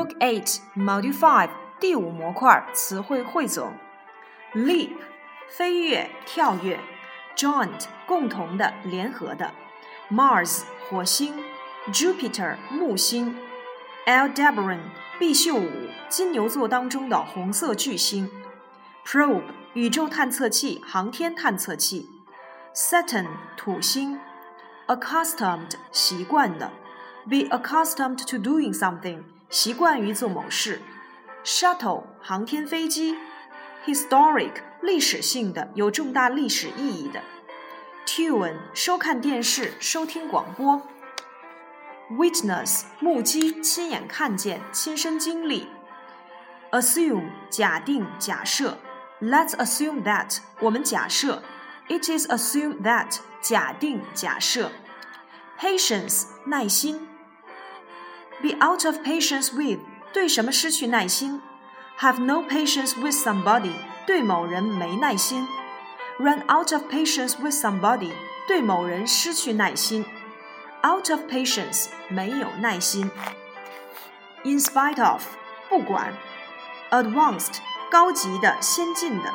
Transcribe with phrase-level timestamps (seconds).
[0.00, 3.74] Book Eight, Module Five，第五模块词汇汇总。
[4.54, 4.96] Leap，
[5.46, 6.80] 飞跃、跳跃。
[7.36, 9.52] Joint，共同的、联合的。
[10.10, 11.34] Mars，火星。
[11.92, 13.36] Jupiter，木星。
[14.06, 14.78] Aldebaran，
[15.18, 15.70] 毕宿五，
[16.08, 18.30] 金牛座当中的红色巨星。
[19.04, 19.42] Probe，
[19.74, 22.08] 宇宙探测器、航天探测器。
[22.74, 24.18] Saturn，土星。
[24.86, 26.70] Accustomed，习惯的。
[27.28, 30.81] Be accustomed to doing something，习惯于做某事。
[31.43, 33.15] Shuttle，航天飞机。
[33.85, 37.21] Historic，历史性的，有重大历史意义的。
[38.05, 40.81] Tune，收看电视，收听广播。
[42.11, 45.67] Witness，目击，亲眼看见，亲身经历。
[46.71, 48.77] Assume，假定，假设。
[49.21, 51.41] Let's assume that，我们假设。
[51.87, 54.71] It is assumed that，假定，假设。
[55.59, 57.07] Patience，耐心。
[58.41, 59.79] Be out of patience with，
[60.13, 61.41] 对什么失去耐心？
[61.99, 63.73] Have no patience with somebody，
[64.05, 65.47] 对某人没耐心。
[66.19, 68.11] Run out of patience with somebody，
[68.47, 70.05] 对某人失去耐心。
[70.83, 73.09] Out of patience，没有耐心。
[74.43, 75.23] In spite of，
[75.69, 76.13] 不管。
[76.91, 77.57] Advanced，
[77.89, 79.33] 高级的、先进的。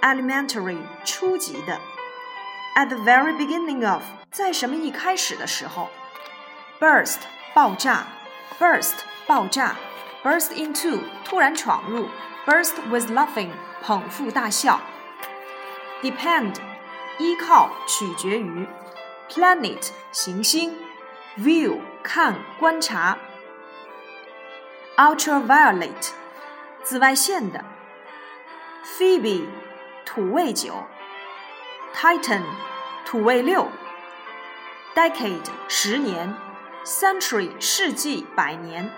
[0.00, 1.78] Elementary，初级的。
[2.74, 5.88] At the very beginning of，在什么一开始的时候。
[6.80, 7.18] Burst，
[7.54, 8.06] 爆炸。
[8.59, 9.75] burst 爆炸
[10.23, 12.07] ，burst into 突然闯入
[12.45, 13.51] ，burst with laughing
[13.81, 14.79] 捧腹大笑
[16.01, 16.55] ，depend
[17.17, 18.67] 依靠取决于
[19.29, 20.75] ，planet 行星
[21.37, 23.17] ，view 看观察
[24.97, 26.11] ，ultraviolet
[26.83, 27.63] 紫外线的
[28.85, 29.45] ，Phoebe
[30.05, 30.73] 土卫九
[31.95, 32.43] ，Titan
[33.05, 33.67] 土卫六
[34.95, 36.52] ，decade 十年。
[36.84, 38.90] century 世纪百年，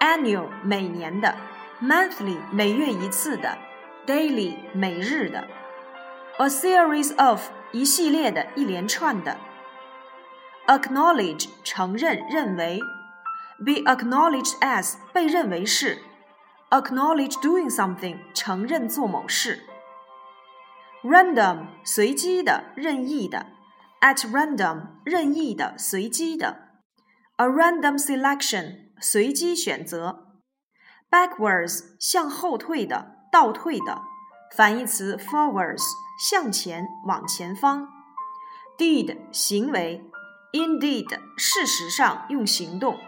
[0.00, 1.34] annual 每年的，
[1.80, 3.56] monthly 每月一次的，
[4.06, 5.46] daily 每日的，
[6.38, 9.36] a series of 一系列的，一连串的，
[10.66, 12.80] acknowledge 承认认为，
[13.64, 16.02] be acknowledged as 被认为是，
[16.70, 19.64] acknowledge doing something 承认做某事，
[21.02, 23.46] random 随机的任意的，
[24.00, 26.63] at random 任意的随机的。
[27.37, 30.39] A random selection，随机选择。
[31.11, 34.03] Backwards，向后退的，倒退的。
[34.55, 35.83] 反义词 forwards，
[36.17, 37.89] 向前，往前方。
[38.77, 40.09] Did，行为。
[40.53, 43.01] Indeed，事实上，用行动。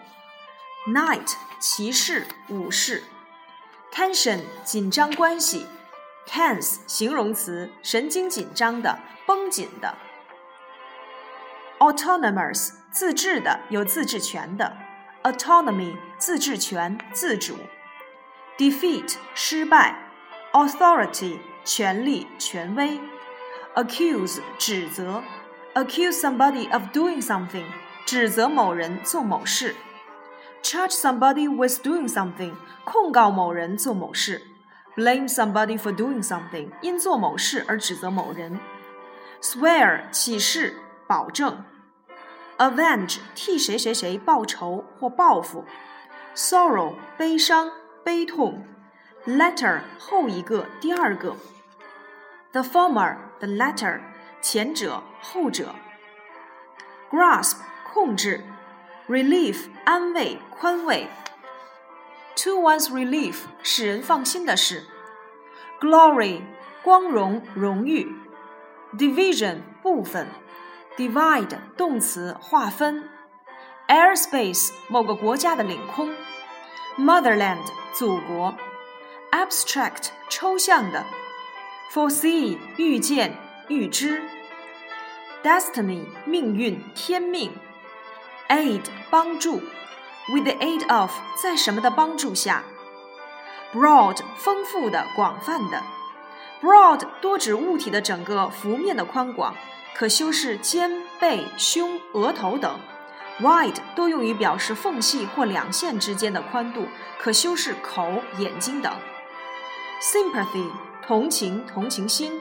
[0.90, 3.06] Knight，骑士，武士。
[3.94, 5.68] Tension，紧张关系。
[6.28, 9.96] Tense，形容词，神经紧张的，绷紧的。
[11.79, 12.83] Autonomous。
[12.93, 14.71] 自治的，有自治权的；
[15.23, 17.55] autonomy，自治权、自主；
[18.59, 19.95] defeat，失败；
[20.53, 23.01] authority，权力、权威；
[23.75, 25.23] accuse，指责；
[25.75, 27.65] accuse somebody of doing something，
[28.05, 29.73] 指责某人做某事；
[30.63, 32.53] charge somebody with doing something，
[32.85, 34.43] 控告某人做某事；
[34.95, 38.59] blame somebody for doing something，因做某事而指责某人；
[39.41, 40.77] swear，起誓、
[41.08, 41.64] 保证
[42.58, 45.66] ；avenge 替谁谁谁报仇或报复
[46.36, 47.72] ；sorrow 悲伤、
[48.04, 48.66] 悲痛
[49.26, 51.36] ；latter 后一个、第二个
[52.52, 54.02] ；the former the latter
[54.42, 55.74] 前者、后者
[57.10, 58.44] ；grasp 控制
[59.08, 61.08] ；relief 安慰、宽慰。
[62.44, 64.84] To one's relief 使人放心的事
[65.82, 66.42] ，glory
[66.84, 68.16] 光荣、荣誉
[68.96, 70.28] ，division 部分。
[70.97, 73.09] divide 动词划分，
[73.89, 76.15] airspace 某个国家的领空，
[76.99, 78.55] motherland 祖国，
[79.31, 81.05] abstract 抽象的，
[81.93, 83.37] foresee 预见
[83.69, 84.23] 预知，
[85.43, 87.53] destiny 命运天命，
[88.49, 89.63] aid 帮助，
[90.29, 91.11] with the aid of
[91.43, 92.65] 在什么的帮助下，
[93.73, 95.83] broad 丰富的广泛的，
[96.61, 99.55] broad 多指物体的整个幅面的宽广。
[99.98, 102.80] 可修饰肩、背、胸、额头等
[103.42, 106.88] ；wide 多用于表示缝隙或两线之间的宽度，
[107.20, 108.94] 可修饰口、眼睛等。
[110.00, 110.70] sympathy
[111.02, 112.40] 同情、同情心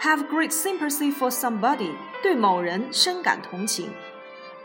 [0.00, 1.90] ；have great sympathy for somebody
[2.22, 3.92] 对某人深感同情。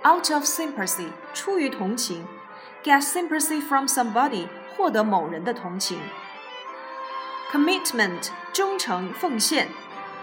[0.03, 2.23] out of sympathy 出于同情
[2.83, 4.45] ；get sympathy from somebody
[4.75, 5.99] 获得某人的同情。
[7.51, 9.69] commitment 忠诚、奉献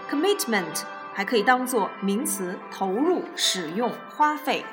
[0.09, 0.83] ；commitment
[1.15, 4.65] 还可以当做名词，投入、使用、花费。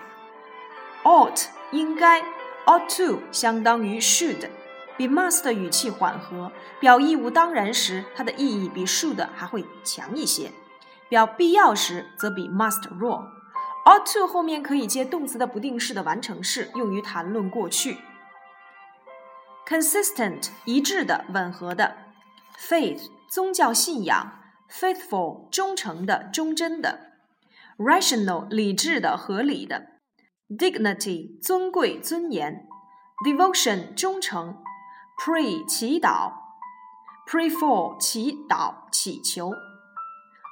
[1.05, 2.21] ought 应该
[2.67, 4.51] ，ought to 相当于 should，
[4.97, 6.51] 比 must 的语气缓和，
[6.81, 10.51] 表义务当然时，它的意义比 should 还会强一些；
[11.09, 13.25] 表必要时，则比 must 弱。
[13.85, 17.99] ought to 后面可以接动词的不定式的完成式，用于谈论过去。
[19.65, 21.97] consistent 一致的、吻合的
[22.59, 24.42] ；faith 宗教信仰
[24.72, 27.00] ；faithful 忠诚的、忠贞的；
[27.78, 29.84] rational 理智的、合理的；
[30.50, 32.66] dignity 尊贵、尊严；
[33.26, 34.56] devotion 忠诚；
[35.18, 36.34] pray 祈祷；
[37.28, 39.52] pray for 祈祷、祈求；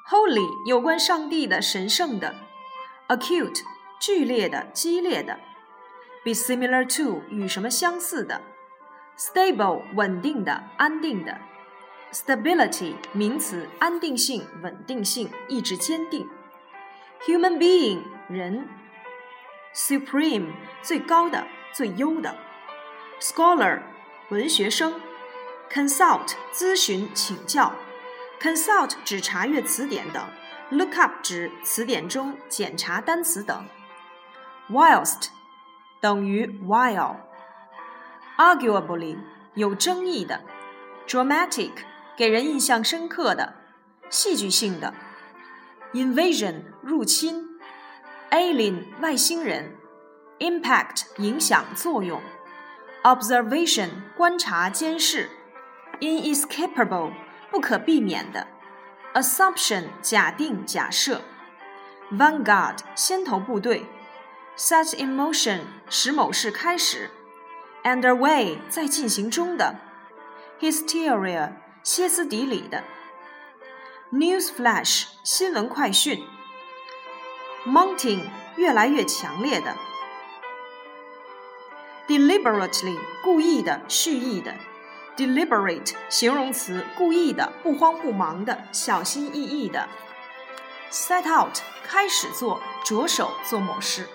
[0.09, 2.33] holy 有关上帝的、神圣的；
[3.07, 3.61] acute
[3.99, 5.37] 剧烈的、激烈的；
[6.23, 8.41] be similar to 与什么相似的。
[9.17, 11.37] stable 稳定的、安定的
[12.11, 16.27] ；stability 名词，安定性、稳定性、意志坚定；
[17.25, 18.67] human being 人；
[19.73, 22.35] supreme 最高的、最优的；
[23.19, 23.81] scholar
[24.29, 24.93] 文学生；
[25.69, 27.73] consult 咨询、请教；
[28.39, 30.23] consult 指查阅词典等；
[30.69, 33.65] look up 指词典中检查单词等；
[34.69, 35.27] whilst
[35.99, 39.17] 等于 while。arguably
[39.53, 40.41] 有争议的，
[41.07, 41.71] dramatic
[42.20, 43.54] 给人印象深刻的，
[44.10, 44.92] 戏剧性的
[45.94, 47.58] ，invasion 入侵
[48.30, 49.74] ，alien 外星人
[50.38, 52.20] ，impact 影响作用
[53.04, 53.88] ，observation
[54.18, 55.30] 观察监视
[56.00, 57.10] ，inescapable
[57.50, 58.46] 不可避免的
[59.14, 61.22] ，assumption 假定假设
[62.12, 63.86] ，vanguard 先头部队
[64.58, 67.10] ，set in motion 使某事开始。
[67.82, 69.76] underway 在进行中的
[70.60, 71.52] ，hysteria
[71.92, 72.84] 歇斯底里的
[74.12, 76.24] ，news flash 新闻快讯
[77.66, 79.74] ，mounting 越来越强烈的
[82.06, 84.54] ，deliberately 故意的、蓄意的
[85.16, 89.88] ，deliberate 形容词故意的、不慌不忙的、小心翼翼的
[90.92, 94.06] ，set out 开始做、着手做某事。